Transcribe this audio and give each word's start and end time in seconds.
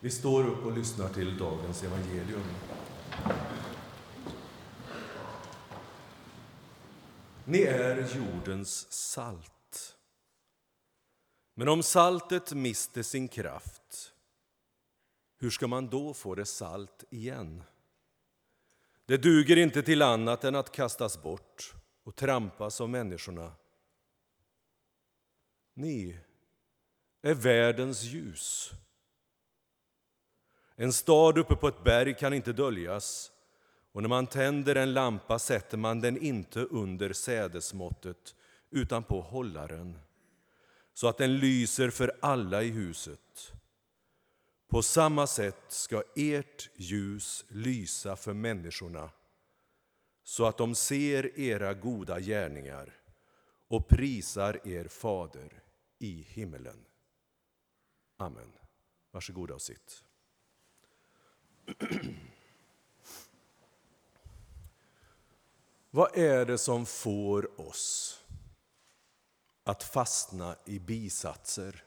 Vi 0.00 0.10
står 0.10 0.46
upp 0.46 0.64
och 0.64 0.76
lyssnar 0.78 1.08
till 1.08 1.38
dagens 1.38 1.82
evangelium. 1.82 2.42
Ni 7.44 7.62
är 7.62 8.16
jordens 8.16 8.92
salt. 8.92 9.96
Men 11.54 11.68
om 11.68 11.82
saltet 11.82 12.52
mister 12.52 13.02
sin 13.02 13.28
kraft, 13.28 14.12
hur 15.38 15.50
ska 15.50 15.66
man 15.66 15.88
då 15.88 16.14
få 16.14 16.34
det 16.34 16.44
salt 16.44 17.04
igen? 17.10 17.62
Det 19.06 19.16
duger 19.16 19.56
inte 19.56 19.82
till 19.82 20.02
annat 20.02 20.44
än 20.44 20.54
att 20.54 20.72
kastas 20.72 21.22
bort 21.22 21.74
och 22.02 22.16
trampas 22.16 22.80
av 22.80 22.88
människorna. 22.88 23.52
Ni 25.74 26.18
är 27.22 27.34
världens 27.34 28.02
ljus. 28.02 28.72
En 30.76 30.92
stad 30.92 31.38
uppe 31.38 31.56
på 31.56 31.68
ett 31.68 31.84
berg 31.84 32.14
kan 32.14 32.34
inte 32.34 32.52
döljas 32.52 33.32
och 33.92 34.02
när 34.02 34.08
man 34.08 34.26
tänder 34.26 34.76
en 34.76 34.94
lampa 34.94 35.38
sätter 35.38 35.76
man 35.76 36.00
den 36.00 36.22
inte 36.22 36.60
under 36.60 37.12
sädesmåttet 37.12 38.34
utan 38.70 39.04
på 39.04 39.20
hållaren 39.20 39.98
så 40.94 41.08
att 41.08 41.18
den 41.18 41.38
lyser 41.38 41.90
för 41.90 42.16
alla 42.20 42.62
i 42.62 42.70
huset. 42.70 43.52
På 44.68 44.82
samma 44.82 45.26
sätt 45.26 45.64
ska 45.68 46.02
ert 46.16 46.70
ljus 46.76 47.44
lysa 47.48 48.16
för 48.16 48.34
människorna 48.34 49.10
så 50.22 50.46
att 50.46 50.58
de 50.58 50.74
ser 50.74 51.40
era 51.40 51.74
goda 51.74 52.20
gärningar 52.20 52.92
och 53.68 53.88
prisar 53.88 54.60
er 54.64 54.88
fader 54.88 55.62
i 55.98 56.22
himmelen. 56.28 56.84
Amen. 58.16 58.52
Varsågoda 59.10 59.54
och 59.54 59.62
sitt. 59.62 60.05
Vad 65.90 66.18
är 66.18 66.44
det 66.44 66.58
som 66.58 66.86
får 66.86 67.60
oss 67.60 68.20
att 69.64 69.82
fastna 69.82 70.56
i 70.64 70.78
bisatser? 70.78 71.84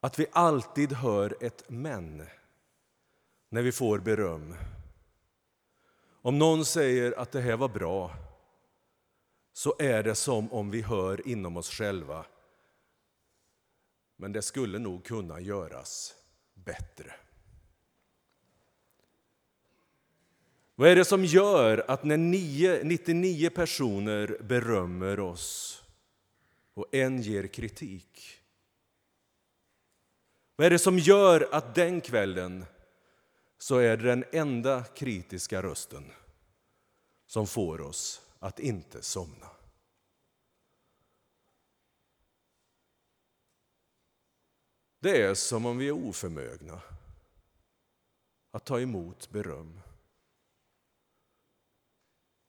Att 0.00 0.18
vi 0.18 0.26
alltid 0.32 0.92
hör 0.92 1.36
ett 1.40 1.64
men 1.68 2.26
när 3.48 3.62
vi 3.62 3.72
får 3.72 3.98
beröm. 3.98 4.54
Om 6.22 6.38
någon 6.38 6.64
säger 6.64 7.18
att 7.18 7.32
det 7.32 7.40
här 7.40 7.56
var 7.56 7.68
bra 7.68 8.14
så 9.52 9.74
är 9.78 10.02
det 10.02 10.14
som 10.14 10.52
om 10.52 10.70
vi 10.70 10.82
hör 10.82 11.28
inom 11.28 11.56
oss 11.56 11.70
själva 11.70 12.26
men 14.16 14.32
det 14.32 14.42
skulle 14.42 14.78
nog 14.78 15.04
kunna 15.04 15.40
göras 15.40 16.14
bättre. 16.54 17.14
Vad 20.74 20.88
är 20.88 20.96
det 20.96 21.04
som 21.04 21.24
gör 21.24 21.84
att 21.88 22.04
när 22.04 22.16
99 22.84 23.50
personer 23.50 24.36
berömmer 24.40 25.20
oss 25.20 25.82
och 26.74 26.94
en 26.94 27.22
ger 27.22 27.46
kritik? 27.46 28.40
Vad 30.56 30.66
är 30.66 30.70
det 30.70 30.78
som 30.78 30.98
gör 30.98 31.48
att 31.52 31.74
den 31.74 32.00
kvällen 32.00 32.64
så 33.58 33.78
är 33.78 33.96
det 33.96 34.08
den 34.08 34.24
enda 34.32 34.84
kritiska 34.84 35.62
rösten 35.62 36.12
som 37.26 37.46
får 37.46 37.80
oss 37.80 38.22
att 38.38 38.58
inte 38.58 39.02
somna? 39.02 39.46
Det 45.04 45.22
är 45.22 45.34
som 45.34 45.66
om 45.66 45.78
vi 45.78 45.88
är 45.88 45.92
oförmögna 45.92 46.80
att 48.50 48.64
ta 48.64 48.80
emot 48.80 49.30
beröm. 49.30 49.80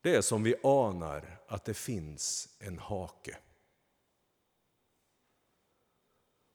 Det 0.01 0.15
är 0.15 0.21
som 0.21 0.43
vi 0.43 0.55
anar 0.63 1.39
att 1.47 1.65
det 1.65 1.73
finns 1.73 2.55
en 2.59 2.79
hake. 2.79 3.37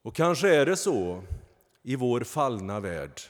Och 0.02 0.16
kanske 0.16 0.54
är 0.54 0.66
det 0.66 0.76
så 0.76 1.24
i 1.82 1.96
vår 1.96 2.20
fallna 2.20 2.80
värld 2.80 3.20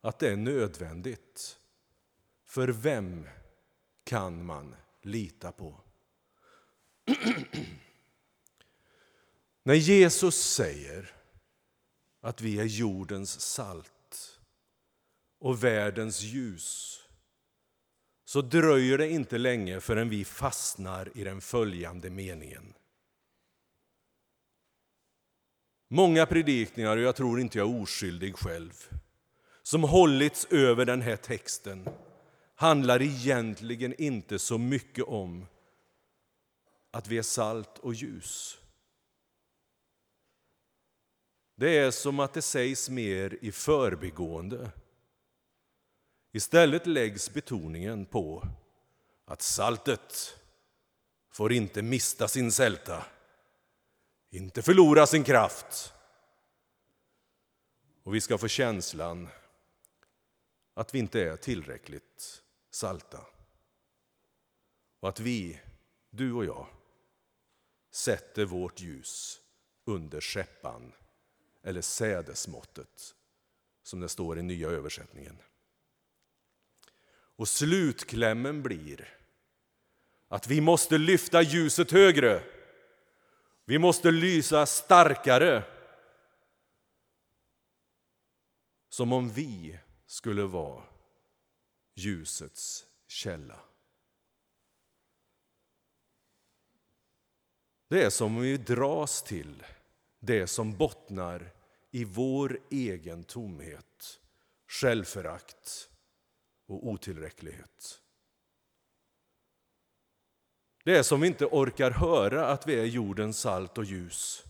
att 0.00 0.18
det 0.18 0.28
är 0.32 0.36
nödvändigt. 0.36 1.58
För 2.44 2.68
vem 2.68 3.28
kan 4.04 4.44
man 4.44 4.74
lita 5.02 5.52
på? 5.52 5.80
När 9.62 9.74
Jesus 9.74 10.36
säger 10.36 11.21
att 12.22 12.40
vi 12.40 12.60
är 12.60 12.64
jordens 12.64 13.40
salt 13.40 14.40
och 15.40 15.64
världens 15.64 16.22
ljus 16.22 16.98
så 18.24 18.42
dröjer 18.42 18.98
det 18.98 19.10
inte 19.10 19.38
länge 19.38 19.80
förrän 19.80 20.08
vi 20.08 20.24
fastnar 20.24 21.10
i 21.14 21.24
den 21.24 21.40
följande 21.40 22.10
meningen. 22.10 22.74
Många 25.88 26.26
predikningar, 26.26 26.96
och 26.96 27.02
jag 27.02 27.16
tror 27.16 27.40
inte 27.40 27.58
jag 27.58 27.70
är 27.70 27.82
oskyldig 27.82 28.36
själv, 28.36 28.88
som 29.62 29.82
hållits 29.82 30.46
över 30.50 30.84
den 30.84 31.02
här 31.02 31.16
texten 31.16 31.88
handlar 32.54 33.02
egentligen 33.02 33.94
inte 34.00 34.38
så 34.38 34.58
mycket 34.58 35.04
om 35.04 35.46
att 36.90 37.08
vi 37.08 37.18
är 37.18 37.22
salt 37.22 37.78
och 37.78 37.94
ljus. 37.94 38.61
Det 41.62 41.78
är 41.78 41.90
som 41.90 42.20
att 42.20 42.34
det 42.34 42.42
sägs 42.42 42.90
mer 42.90 43.38
i 43.40 43.52
förbigående. 43.52 44.70
Istället 46.32 46.86
läggs 46.86 47.32
betoningen 47.32 48.06
på 48.06 48.48
att 49.24 49.42
saltet 49.42 50.38
får 51.30 51.52
inte 51.52 51.82
mista 51.82 52.28
sin 52.28 52.52
sälta, 52.52 53.06
inte 54.30 54.62
förlora 54.62 55.06
sin 55.06 55.24
kraft. 55.24 55.92
Och 58.02 58.14
vi 58.14 58.20
ska 58.20 58.38
få 58.38 58.48
känslan 58.48 59.28
att 60.74 60.94
vi 60.94 60.98
inte 60.98 61.22
är 61.22 61.36
tillräckligt 61.36 62.42
salta. 62.70 63.20
Och 65.00 65.08
att 65.08 65.20
vi, 65.20 65.60
du 66.10 66.32
och 66.32 66.44
jag, 66.44 66.66
sätter 67.90 68.44
vårt 68.44 68.80
ljus 68.80 69.40
under 69.84 70.20
skeppan 70.20 70.92
eller 71.62 71.82
sädesmåttet, 71.82 73.14
som 73.82 74.00
det 74.00 74.08
står 74.08 74.38
i 74.38 74.42
nya 74.42 74.68
översättningen. 74.68 75.38
Och 77.36 77.48
slutklämmen 77.48 78.62
blir 78.62 79.18
att 80.28 80.46
vi 80.46 80.60
måste 80.60 80.98
lyfta 80.98 81.42
ljuset 81.42 81.90
högre. 81.90 82.42
Vi 83.64 83.78
måste 83.78 84.10
lysa 84.10 84.66
starkare. 84.66 85.64
Som 88.88 89.12
om 89.12 89.30
vi 89.30 89.78
skulle 90.06 90.42
vara 90.42 90.82
ljusets 91.94 92.86
källa. 93.06 93.60
Det 97.88 98.02
är 98.02 98.10
som 98.10 98.36
om 98.36 98.42
vi 98.42 98.56
dras 98.56 99.22
till 99.22 99.64
det 100.24 100.46
som 100.46 100.76
bottnar 100.76 101.52
i 101.90 102.04
vår 102.04 102.60
egen 102.70 103.24
tomhet, 103.24 104.20
självförakt 104.66 105.90
och 106.66 106.88
otillräcklighet. 106.88 108.00
Det 110.84 110.96
är 110.96 111.02
som 111.02 111.20
vi 111.20 111.26
inte 111.26 111.46
orkar 111.46 111.90
höra 111.90 112.46
att 112.46 112.66
vi 112.66 112.80
är 112.80 112.84
jordens 112.84 113.40
salt 113.40 113.78
och 113.78 113.84
ljus. 113.84 114.44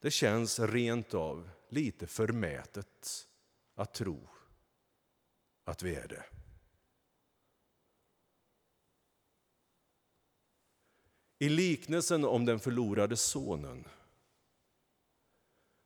Det 0.00 0.10
känns 0.10 0.60
rent 0.60 1.14
av 1.14 1.50
lite 1.68 2.06
förmätet 2.06 3.28
att 3.74 3.94
tro 3.94 4.28
att 5.64 5.82
vi 5.82 5.94
är 5.94 6.08
det. 6.08 6.24
I 11.42 11.48
liknelsen 11.48 12.24
om 12.24 12.44
den 12.44 12.60
förlorade 12.60 13.16
sonen 13.16 13.84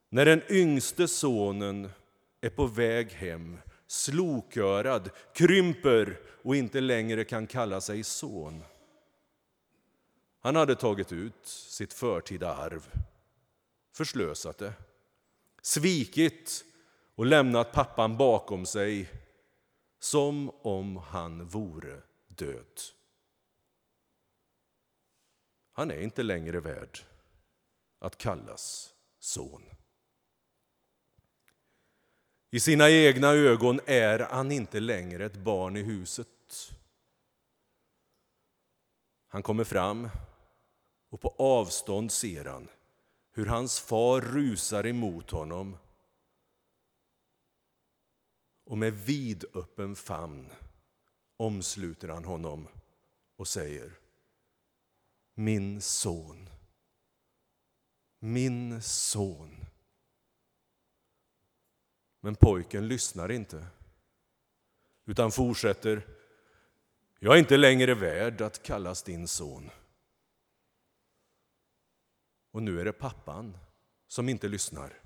när 0.09 0.25
den 0.25 0.43
yngste 0.49 1.09
sonen 1.09 1.91
är 2.41 2.51
på 2.51 2.67
väg 2.67 3.13
hem 3.13 3.59
slokörad, 3.87 5.11
krymper 5.35 6.21
och 6.43 6.57
inte 6.57 6.81
längre 6.81 7.25
kan 7.25 7.47
kalla 7.47 7.81
sig 7.81 8.05
son. 8.05 8.63
Han 10.41 10.57
hade 10.57 10.75
tagit 10.75 11.13
ut 11.13 11.47
sitt 11.47 11.93
förtida 11.93 12.55
arv, 12.55 12.91
förslösat 13.93 14.59
det, 14.59 14.73
svikit 15.63 16.65
och 17.15 17.27
lämnat 17.27 17.73
pappan 17.73 18.17
bakom 18.17 18.67
sig 18.67 19.09
som 19.99 20.51
om 20.63 20.97
han 20.97 21.49
vore 21.49 22.03
död. 22.29 22.96
Han 25.77 25.91
är 25.91 26.01
inte 26.01 26.23
längre 26.23 26.61
värd 26.61 26.99
att 27.99 28.19
kallas 28.19 28.95
son. 29.19 29.63
I 32.51 32.61
sina 32.61 32.91
egna 32.91 33.29
ögon 33.29 33.81
är 33.87 34.19
han 34.19 34.53
inte 34.53 34.81
längre 34.81 35.25
ett 35.25 35.37
barn 35.37 35.77
i 35.77 35.83
huset. 35.83 36.73
Han 39.29 39.43
kommer 39.43 39.65
fram 39.65 40.09
och 41.09 41.21
på 41.21 41.35
avstånd 41.39 42.13
ser 42.13 42.45
han 42.45 42.69
hur 43.33 43.47
hans 43.47 43.81
far 43.81 44.21
rusar 44.21 44.87
emot 44.87 45.31
honom 45.31 45.77
och 48.65 48.79
med 48.79 48.93
vidöppen 48.93 49.97
famn 49.97 50.53
omsluter 51.37 52.09
han 52.09 52.25
honom 52.25 52.69
och 53.37 53.49
säger 53.49 54.06
min 55.39 55.81
son, 55.81 56.51
min 58.19 58.83
son. 58.83 59.67
Men 62.21 62.35
pojken 62.35 62.89
lyssnar 62.89 63.33
inte 63.33 63.67
utan 65.05 65.33
fortsätter 65.33 66.07
Jag 67.19 67.35
är 67.35 67.39
inte 67.39 67.57
längre 67.57 67.95
värd 67.95 68.41
att 68.41 68.63
kallas 68.63 69.03
din 69.03 69.29
son. 69.29 69.71
Och 72.51 72.63
nu 72.63 72.81
är 72.81 72.85
det 72.85 72.93
pappan 72.93 73.59
som 74.07 74.29
inte 74.29 74.49
lyssnar. 74.49 75.01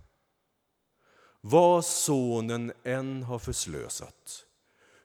Vad 1.40 1.84
sonen 1.84 2.72
än 2.84 3.22
har 3.22 3.38
förslösat, 3.38 4.46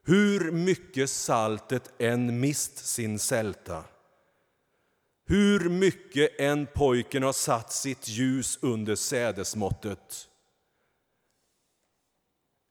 hur 0.03 0.51
mycket 0.51 1.09
saltet 1.09 1.93
än 2.01 2.39
mist 2.39 2.77
sin 2.77 3.19
sälta 3.19 3.83
hur 5.25 5.69
mycket 5.69 6.39
än 6.39 6.67
pojken 6.73 7.23
har 7.23 7.33
satt 7.33 7.71
sitt 7.71 8.07
ljus 8.07 8.59
under 8.61 8.95
sädesmåttet 8.95 10.29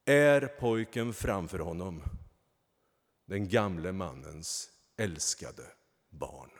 är 0.05 0.47
pojken 0.47 1.15
framför 1.15 1.59
honom 1.59 2.03
den 3.27 3.49
gamle 3.49 3.93
mannens 3.93 4.71
älskade 4.97 5.63
barn. 6.11 6.51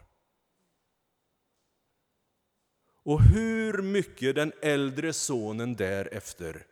Och 3.03 3.23
hur 3.23 3.83
mycket 3.83 4.35
den 4.35 4.53
äldre 4.63 5.13
sonen 5.13 5.75
därefter 5.77 6.67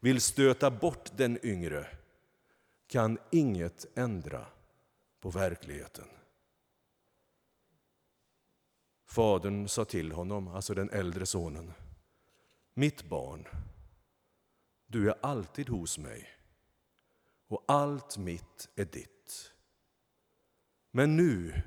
vill 0.00 0.20
stöta 0.20 0.70
bort 0.70 1.10
den 1.16 1.46
yngre 1.46 1.86
kan 2.86 3.18
inget 3.30 3.98
ändra 3.98 4.46
på 5.20 5.30
verkligheten. 5.30 6.17
Fadern 9.08 9.68
sa 9.68 9.84
till 9.84 10.12
honom, 10.12 10.48
alltså 10.48 10.74
den 10.74 10.90
äldre 10.90 11.26
sonen, 11.26 11.72
mitt 12.74 13.08
barn, 13.08 13.48
du 14.86 15.10
är 15.10 15.14
alltid 15.20 15.68
hos 15.68 15.98
mig 15.98 16.28
och 17.48 17.64
allt 17.68 18.18
mitt 18.18 18.68
är 18.74 18.84
ditt. 18.84 19.52
Men 20.90 21.16
nu 21.16 21.62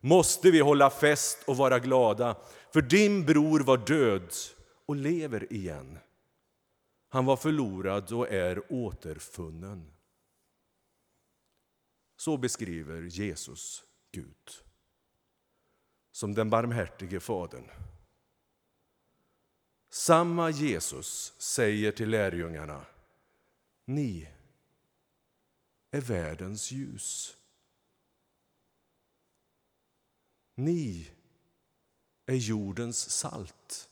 måste 0.00 0.50
vi 0.50 0.60
hålla 0.60 0.90
fest 0.90 1.38
och 1.46 1.56
vara 1.56 1.78
glada, 1.78 2.36
för 2.72 2.82
din 2.82 3.26
bror 3.26 3.60
var 3.60 3.76
död 3.76 4.32
och 4.86 4.96
lever 4.96 5.52
igen. 5.52 5.98
Han 7.08 7.24
var 7.24 7.36
förlorad 7.36 8.12
och 8.12 8.32
är 8.32 8.72
återfunnen. 8.72 9.92
Så 12.16 12.36
beskriver 12.36 13.02
Jesus 13.02 13.84
Gud 14.10 14.62
som 16.12 16.34
den 16.34 16.50
barmhärtige 16.50 17.20
Fadern. 17.20 17.70
Samma 19.90 20.50
Jesus 20.50 21.34
säger 21.38 21.92
till 21.92 22.10
lärjungarna 22.10 22.86
Ni 23.84 24.28
är 25.90 26.00
världens 26.00 26.70
ljus. 26.70 27.36
Ni 30.54 31.10
är 32.26 32.34
jordens 32.34 33.10
salt. 33.10 33.88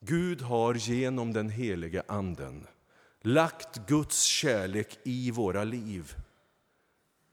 Gud 0.00 0.42
har 0.42 0.74
genom 0.74 1.32
den 1.32 1.48
helige 1.48 2.02
Anden 2.08 2.66
lagt 3.20 3.86
Guds 3.88 4.22
kärlek 4.22 4.98
i 5.02 5.30
våra 5.30 5.64
liv. 5.64 6.14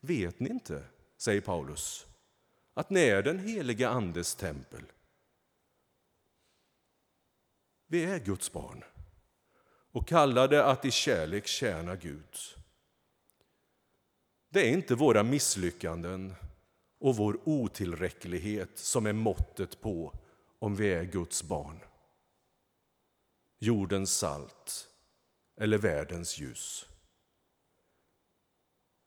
Vet 0.01 0.39
ni 0.39 0.49
inte, 0.49 0.83
säger 1.17 1.41
Paulus, 1.41 2.05
att 2.73 2.89
ni 2.89 2.99
är 2.99 3.23
den 3.23 3.39
helige 3.39 3.89
Andes 3.89 4.35
tempel? 4.35 4.83
Vi 7.87 8.03
är 8.03 8.19
Guds 8.19 8.51
barn 8.51 8.83
och 9.91 10.07
kallade 10.07 10.65
att 10.65 10.85
i 10.85 10.91
kärlek 10.91 11.47
tjäna 11.47 11.95
Gud. 11.95 12.35
Det 14.49 14.59
är 14.59 14.73
inte 14.73 14.95
våra 14.95 15.23
misslyckanden 15.23 16.33
och 16.99 17.15
vår 17.15 17.39
otillräcklighet 17.43 18.77
som 18.77 19.05
är 19.05 19.13
måttet 19.13 19.81
på 19.81 20.13
om 20.59 20.75
vi 20.75 20.93
är 20.93 21.03
Guds 21.03 21.43
barn. 21.43 21.79
Jordens 23.59 24.17
salt 24.17 24.87
eller 25.57 25.77
världens 25.77 26.39
ljus. 26.39 26.85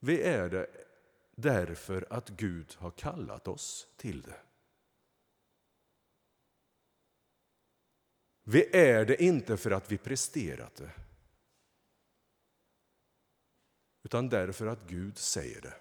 Vi 0.00 0.22
är 0.22 0.48
det 0.48 0.83
därför 1.36 2.06
att 2.10 2.28
Gud 2.28 2.74
har 2.78 2.90
kallat 2.90 3.48
oss 3.48 3.88
till 3.96 4.22
det. 4.22 4.40
Vi 8.42 8.76
är 8.76 9.04
det 9.04 9.22
inte 9.22 9.56
för 9.56 9.70
att 9.70 9.92
vi 9.92 9.98
presterat 9.98 10.76
det 10.76 10.92
utan 14.02 14.28
därför 14.28 14.66
att 14.66 14.88
Gud 14.88 15.18
säger 15.18 15.60
det. 15.60 15.80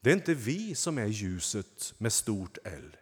Det 0.00 0.10
är 0.10 0.14
inte 0.14 0.34
vi 0.34 0.74
som 0.74 0.98
är 0.98 1.06
ljuset 1.06 1.94
med 1.98 2.12
stort 2.12 2.58
L. 2.64 2.96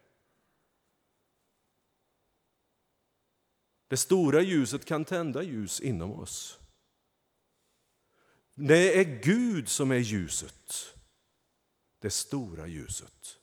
Det 3.88 3.96
stora 3.96 4.40
ljuset 4.40 4.84
kan 4.84 5.04
tända 5.04 5.42
ljus 5.42 5.80
inom 5.80 6.12
oss. 6.12 6.61
Det 8.54 9.00
är 9.00 9.22
Gud 9.22 9.68
som 9.68 9.90
är 9.90 9.98
ljuset, 9.98 10.94
det 11.98 12.10
stora 12.10 12.66
ljuset. 12.66 13.38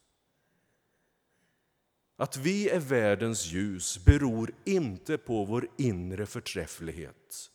Att 2.16 2.38
vi 2.38 2.70
är 2.70 2.80
världens 2.80 3.46
ljus 3.46 4.06
beror 4.06 4.52
inte 4.66 5.18
på 5.18 5.46
vår 5.46 5.68
inre 5.78 6.26
förträfflighet, 6.26 7.52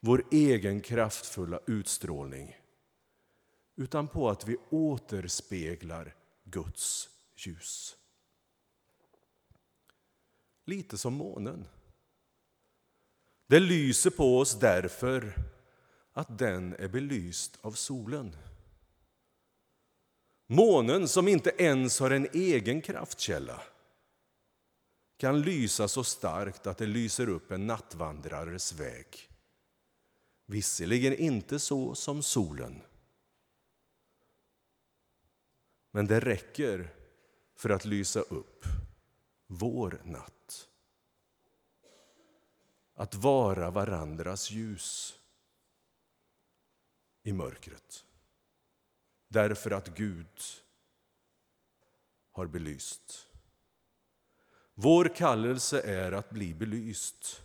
vår 0.00 0.24
egen 0.30 0.80
kraftfulla 0.80 1.60
utstrålning 1.66 2.56
utan 3.76 4.08
på 4.08 4.30
att 4.30 4.48
vi 4.48 4.56
återspeglar 4.70 6.14
Guds 6.44 7.08
ljus. 7.36 7.96
Lite 10.64 10.98
som 10.98 11.14
månen. 11.14 11.66
Det 13.46 13.60
lyser 13.60 14.10
på 14.10 14.38
oss 14.38 14.58
därför 14.60 15.34
att 16.12 16.38
den 16.38 16.74
är 16.78 16.88
belyst 16.88 17.58
av 17.60 17.72
solen. 17.72 18.36
Månen, 20.46 21.08
som 21.08 21.28
inte 21.28 21.50
ens 21.58 22.00
har 22.00 22.10
en 22.10 22.28
egen 22.32 22.82
kraftkälla 22.82 23.62
kan 25.16 25.42
lysa 25.42 25.88
så 25.88 26.04
starkt 26.04 26.66
att 26.66 26.78
det 26.78 26.86
lyser 26.86 27.28
upp 27.28 27.50
en 27.50 27.66
nattvandrares 27.66 28.72
väg. 28.72 29.30
Visserligen 30.46 31.14
inte 31.14 31.58
så 31.58 31.94
som 31.94 32.22
solen 32.22 32.82
men 35.90 36.06
det 36.06 36.20
räcker 36.20 36.94
för 37.56 37.70
att 37.70 37.84
lysa 37.84 38.20
upp 38.20 38.64
vår 39.46 40.00
natt. 40.04 40.68
Att 42.94 43.14
vara 43.14 43.70
varandras 43.70 44.50
ljus 44.50 45.19
i 47.22 47.32
mörkret. 47.32 48.04
Därför 49.28 49.70
att 49.70 49.88
Gud 49.88 50.40
har 52.32 52.46
belyst. 52.46 53.26
Vår 54.74 55.16
kallelse 55.16 55.80
är 55.80 56.12
att 56.12 56.30
bli 56.30 56.54
belyst. 56.54 57.42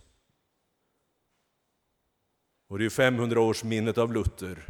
Och 2.66 2.78
det 2.78 2.84
är 2.84 3.10
500-årsminnet 3.10 3.98
av 3.98 4.12
Luther, 4.12 4.66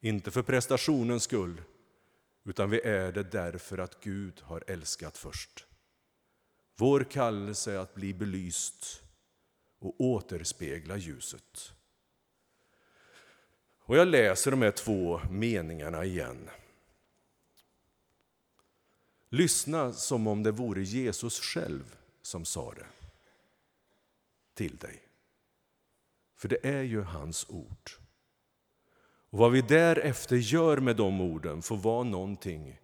inte 0.00 0.30
för 0.30 0.42
prestationens 0.42 1.22
skull 1.22 1.62
utan 2.44 2.70
vi 2.70 2.80
är 2.80 3.12
det 3.12 3.22
därför 3.22 3.78
att 3.78 4.00
Gud 4.00 4.40
har 4.40 4.64
älskat 4.66 5.18
först. 5.18 5.66
Vår 6.76 7.04
kallelse 7.04 7.72
är 7.72 7.78
att 7.78 7.94
bli 7.94 8.14
belyst 8.14 9.02
och 9.78 10.00
återspegla 10.00 10.96
ljuset. 10.96 11.73
Och 13.86 13.96
jag 13.96 14.08
läser 14.08 14.50
de 14.50 14.62
här 14.62 14.70
två 14.70 15.20
meningarna 15.30 16.04
igen. 16.04 16.50
Lyssna 19.28 19.92
som 19.92 20.26
om 20.26 20.42
det 20.42 20.52
vore 20.52 20.82
Jesus 20.82 21.40
själv 21.40 21.96
som 22.22 22.44
sa 22.44 22.74
det 22.74 22.86
till 24.54 24.76
dig. 24.76 25.02
För 26.36 26.48
det 26.48 26.66
är 26.66 26.82
ju 26.82 27.02
hans 27.02 27.50
ord. 27.50 27.90
Och 29.30 29.38
Vad 29.38 29.52
vi 29.52 29.62
därefter 29.62 30.36
gör 30.36 30.76
med 30.76 30.96
de 30.96 31.20
orden 31.20 31.62
får 31.62 31.76
vara 31.76 32.04
någonting 32.04 32.80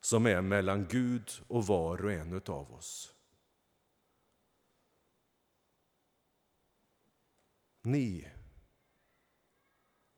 som 0.00 0.26
är 0.26 0.40
mellan 0.40 0.86
Gud 0.90 1.30
och 1.48 1.66
var 1.66 2.04
och 2.04 2.12
en 2.12 2.42
av 2.46 2.72
oss. 2.72 3.14
Ni 7.82 8.28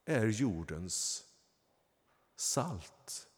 är 0.05 0.27
jordens 0.27 1.27
salt. 2.37 3.29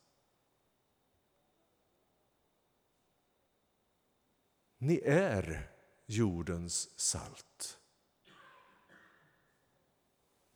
Ni 4.78 5.00
är 5.04 5.71
jordens 6.06 6.99
salt. 6.99 7.78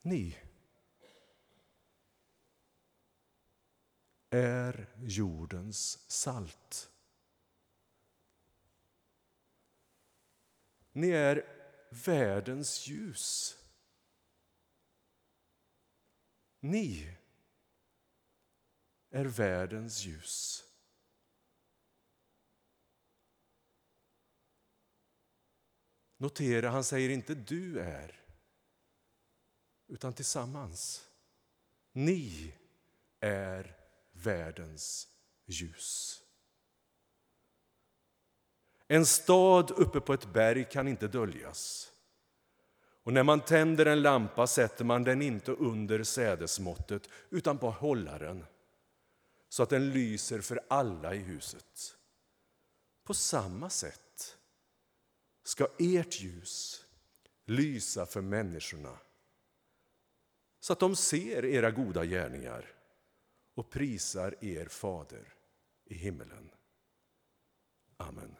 Ni 0.02 0.36
är 4.30 4.88
jordens 4.96 6.10
salt. 6.10 6.90
Ni 10.92 11.10
är 11.10 11.44
världens 11.90 12.86
ljus. 12.86 13.57
Ni 16.60 17.16
är 19.10 19.24
världens 19.24 20.04
ljus. 20.04 20.64
Notera, 26.16 26.70
han 26.70 26.84
säger 26.84 27.10
inte 27.10 27.34
du 27.34 27.80
är, 27.80 28.24
utan 29.86 30.12
tillsammans. 30.12 31.10
Ni 31.92 32.54
är 33.20 33.76
världens 34.12 35.08
ljus. 35.46 36.20
En 38.86 39.06
stad 39.06 39.70
uppe 39.70 40.00
på 40.00 40.12
ett 40.12 40.32
berg 40.32 40.64
kan 40.64 40.88
inte 40.88 41.08
döljas. 41.08 41.92
Och 43.08 43.14
när 43.14 43.22
man 43.22 43.40
tänder 43.40 43.86
en 43.86 44.02
lampa 44.02 44.46
sätter 44.46 44.84
man 44.84 45.04
den 45.04 45.22
inte 45.22 45.52
under 45.52 46.04
sädesmåttet 46.04 47.08
utan 47.30 47.58
på 47.58 47.70
hållaren 47.70 48.44
så 49.48 49.62
att 49.62 49.70
den 49.70 49.90
lyser 49.90 50.40
för 50.40 50.60
alla 50.68 51.14
i 51.14 51.18
huset. 51.18 51.96
På 53.04 53.14
samma 53.14 53.70
sätt 53.70 54.36
ska 55.42 55.68
ert 55.78 56.20
ljus 56.20 56.84
lysa 57.44 58.06
för 58.06 58.20
människorna 58.20 58.98
så 60.60 60.72
att 60.72 60.80
de 60.80 60.96
ser 60.96 61.44
era 61.44 61.70
goda 61.70 62.04
gärningar 62.04 62.72
och 63.54 63.70
prisar 63.70 64.34
er 64.40 64.66
fader 64.66 65.34
i 65.84 65.94
himmelen. 65.94 66.50
Amen. 67.96 68.36